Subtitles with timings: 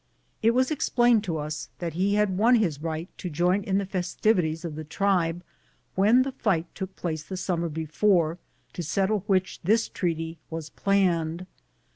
[0.41, 3.85] It was explained to us that he had won his right to join in the
[3.85, 5.43] festivities of the tribe
[5.93, 8.39] when the fight took place the summer before,
[8.73, 11.45] to settle which this treaty was planned.